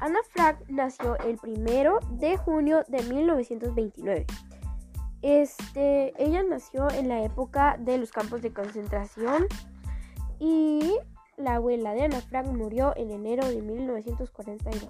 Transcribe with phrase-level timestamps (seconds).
[0.00, 4.26] Ana Frank nació el primero de junio de 1929.
[5.22, 9.46] Este, ella nació en la época de los campos de concentración
[10.38, 10.96] y
[11.36, 14.88] la abuela de Ana Frank murió en enero de 1942.